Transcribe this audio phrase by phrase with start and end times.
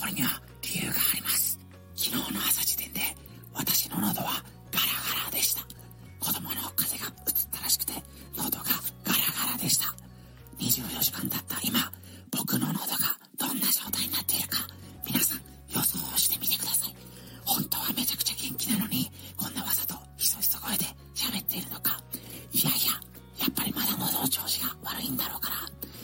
[0.00, 1.60] これには理由があります。
[1.94, 3.00] 昨日の朝時点で
[3.52, 4.86] 私の喉はガラ
[5.20, 5.60] ガラでした。
[6.18, 7.92] 子供の風がうつったらしくて
[8.34, 8.64] 喉が
[9.04, 9.92] ガラガラでした。
[10.58, 11.60] 24時間経った。
[11.62, 11.92] 今
[12.30, 14.64] 僕の喉がどんな状態になっているか
[15.04, 16.94] 皆さん予想してみてください。
[17.44, 22.00] 本当はめちゃくちゃ元気なのにこんなわざとひそひそ声で喋っているのか。
[22.52, 22.96] いやいや
[23.44, 25.56] やっぱりまだ喉の調子が悪いんだろうから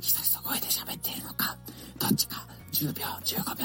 [0.00, 1.56] ひそひそ声で喋っているのか。
[1.98, 3.57] どっちか10秒15秒。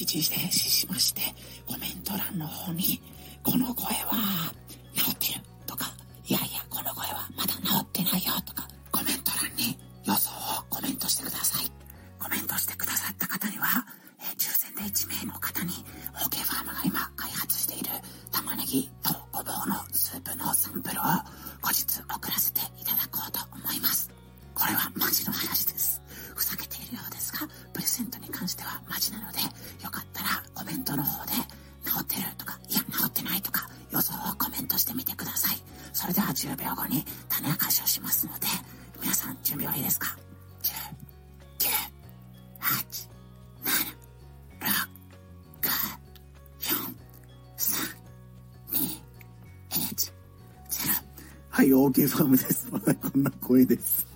[0.00, 1.20] 指示停止しまして、
[1.66, 3.00] コメント欄の方に
[30.90, 35.56] トの方で治ってるとか、いや治ってないとか、予想をコメントしてみてください。
[35.92, 38.46] それでは10秒後に種明かしをしますので、
[39.00, 40.16] 皆さん準備はいいですか
[40.62, 40.72] ?10、
[41.58, 41.70] 9、
[42.60, 43.08] 8、
[43.64, 43.90] 7、
[44.60, 44.90] 6、
[45.62, 45.70] 5、
[46.60, 46.90] 4、
[47.56, 47.94] 3、
[48.72, 48.78] 2、
[49.70, 50.12] 1、
[50.70, 51.04] 0。
[51.50, 52.68] はい、OK ファームです。
[52.70, 54.06] ま だこんな声です。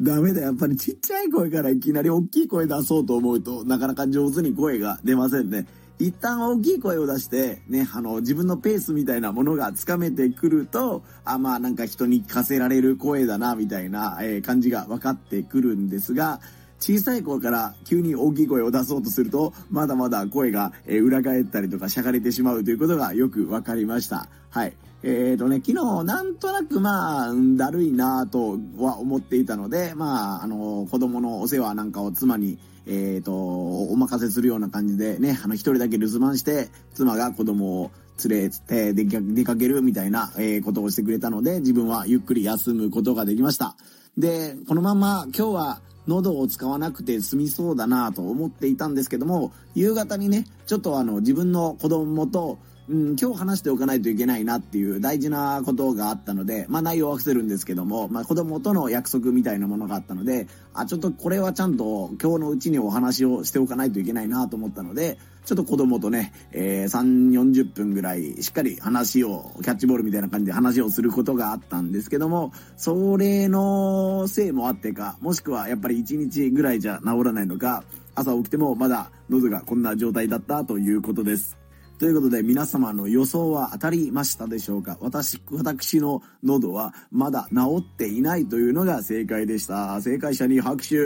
[0.00, 5.66] ダメだ、やっぱりちっちゃい声からいきなり大きい声出そうと思うと、なかなか上手に声が出ませんね。
[5.98, 16.40] 一旦大きい声を出して、ね、あの、自分のペースみたいなものがつかめてくると、あ、まあなんか人に聞かせられる声だな、みたいな、えー感じが分かってくるんですが、
[16.80, 24.28] 小さい頃から急に大きい声を出そうとすると、まだまだ声が、えー裏返ったりとかしゃがれてしまうということがよく分かりました。
[24.50, 24.74] はい。
[25.04, 37.90] えーとね、昨日なんとなくまあ、だるいなとは思っていたので、まあ、あの、子供のお世話なんかを妻に、えーと、お任せするような感じでね、あの、一人だけ留守番して、妻が子供を
[38.28, 43.76] 連れて出かけるみたいな、えーことをしてくれたので、自分はゆっくり休むことができました。
[44.16, 52.58] で、このまま今日は喉を使わなくて済みそうだなと思っていたんですけども、夕方にね、ちょっとあの自分の子供と、
[52.92, 65.16] うん、今日話しておかないといけないなっていう大事なことがあったので、まあ内容は伏せるんですけども、まあ子供との約束みたいなものがあったので、あ、ちょっとこれはちゃんと今日のうちにお話をしておかないといけないなと思ったので、
[65.46, 81.61] ちょっと子供とね、えー、3、40分ぐらいしっかり話を、キャッチボールみたいな感じで話をすることがあったんですけども、それのせいもあってか、もしくはやっぱり1日ぐらいじゃ治らないのか、朝起きてもまだ喉がこんな状態だったということです。
[81.98, 84.98] ということで皆様の予想は当たりましたでしょうか？
[85.00, 90.00] 私、私の喉はまだ治っていないというのが正解でした。
[90.00, 90.96] 正解者に拍手。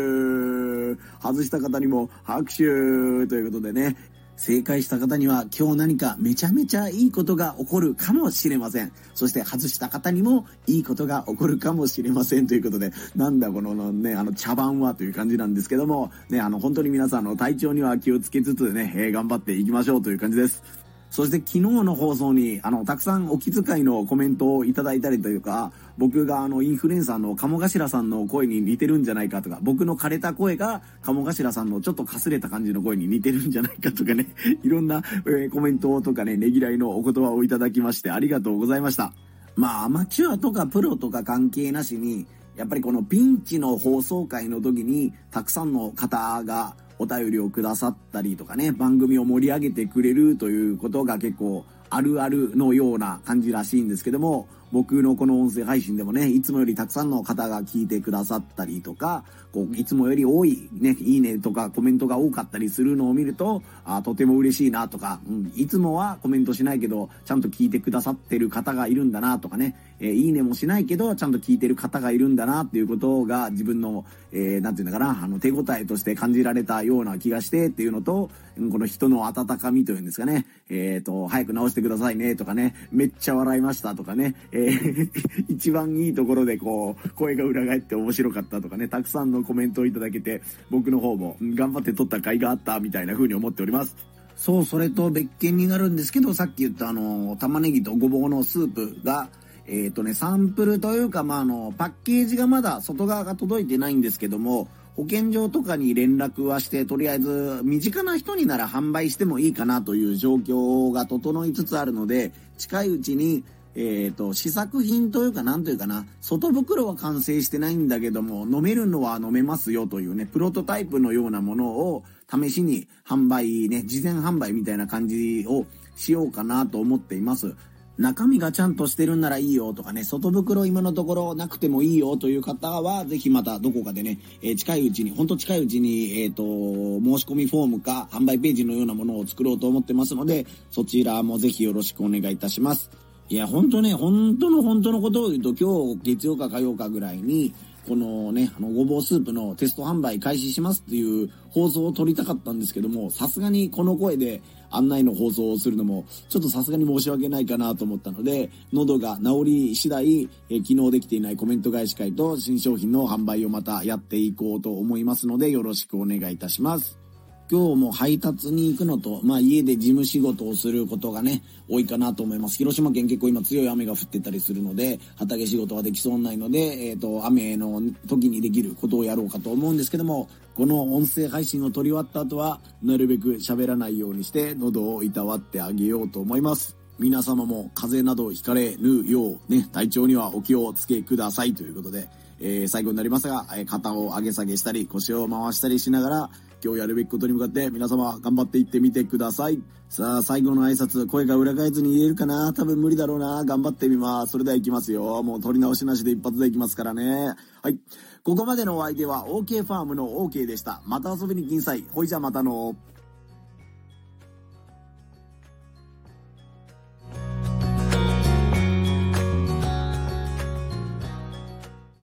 [1.21, 2.57] 外した方にも拍手。
[2.57, 3.95] ということでね、
[4.37, 8.93] 正解した方には今日何かめちゃめちゃいいことが起こるかもしれません。
[9.15, 20.86] そして外した方にもいいことが起こるかもしれませんということで、なんだこのね、あの茶番はという感じなんですけども、ね、あの本当に皆さんの体調には気をつけつつね、えー頑張っていきましょうという感じです。
[21.11, 34.27] そして昨日の放送に、あの、たくさんお気遣いのコメントをいただいたりというか、僕があの、インフルエンサーの鴨頭さんの声に似てるんじゃないかとか、僕の枯れた声が鴨頭さんのちょっとかすれた感じの声に似てるんじゃないかとかね、
[34.63, 39.13] いろんな、えーコメントとかね、ねぎらいのお言葉をいただきましてありがとうございました。
[39.55, 42.27] まあ、アマチュアとかプロとか関係なしに、
[42.57, 84.66] やっぱりこのピンチの放送回の時に、たくさんの方がお便りをくださったりとかね、番組を盛り上げてくれるということが結構あるあるのような感じらしいんですけども、僕のこの音声配信でもね、いつもよりたくさんの方が聞いてくださったりとか、こう、いつもより多いね、いいねとかコメントが多かったりするのを見ると、あとても嬉しいなとか、うん、いつもはコメントしないけど、ちゃんと聞いてくださってる方がいるんだなとかね、えーいいねもしないけど、ちゃんと聞いてる方がいるんだなっていうことが自分の、えー、なんていうのかな、あの、手応えとして感じられたような気がしてっていうのと、うんこの人の温かみというんですかね、えっ、と、早く直してくださいねとかね、めっちゃ笑いましたとかね、えー
[85.49, 93.97] 一番いいところでこう、声が裏返って面白かったとかね、たくさんのコメントをいただけて、僕の方も頑張って撮った甲斐があったみたいな風に思っております。
[94.37, 99.29] そう、それと別件になるんですけど、さっき言ったあの、玉ねぎとごぼうのスープが、
[99.67, 113.45] えっ、とね、サンプルというか、まあ、あの、パッケージがまだ外側が届いてないんですけども、保健所とかに連絡はして、とりあえず、身近な人になら販売してもいいかなという状況が整いつつあるので、近いうちに、
[113.77, 127.55] えっ、と、試作品というか、なんというかな、外袋は完成してないんだけども、飲めるのは飲めますよというね、プロトタイプのようなものを試しに販売ね、事前販売みたいな感じをしようかなと思っています。
[127.99, 143.06] 中身がちゃんとしてるんならいいよとかね、外袋今のところなくてもいいよという方は、ぜひまたどこかでね、えー近いうちに、ほんと近いうちに、えっ、と、申し込みフォームか販売ページのようなものを作ろうと思ってますので、そちらもぜひよろしくお願いいたします。
[143.29, 147.53] いや、本当ね、本当の本当のことを言うと、今日月曜か火曜かぐらいに、
[147.89, 167.06] このね、あの、ごぼうスープのテスト販売開始しますっていう放送を撮りたかったんですけども、さすがにこの声で案内の放送をするのも、ちょっとさすがに申し訳ないかなと思ったので、喉が治り次第、え昨日できていないコメント返し会と新商品の販売をまたやっていこうと思いますので、よろしくお願いいたします。
[167.49, 172.57] 今日も配達に行くのと、まあ家で事務仕事をすることがね、多いかなと思います。
[172.57, 186.77] 広島県結構今強い雨が降ってたりするので、畑仕事ができそうないので、えっ、ー、と、雨の時にできることをやろうかと思うんですけども、この音声配信を撮り終わった後は、なるべく喋らないようにして喉をいたわってあげようと思います。
[186.99, 192.09] 皆様も風邪などひかれぬようね、体調にはお気をつけくださいということで、
[192.41, 196.31] えー、最後になりますが、えー、肩を上げ下げしたり、腰を回したりしながら、
[196.65, 199.63] 今日やるべきことに向かって皆様頑張っていってみてください。
[199.89, 202.53] さあ、最後の挨拶、声が裏返ずに言えるかな？
[202.53, 204.33] 多分無理だろうな頑張ってみます。
[204.33, 205.23] それでは行きますよ。
[205.23, 207.35] もう取り直しなしで一発で行きますからね。
[207.63, 207.79] はい。
[208.25, 210.83] ここまでのお相手は OK ファームの OK でした。
[210.87, 211.85] また遊びに来んさい。
[211.93, 212.75] ほいじゃまたの。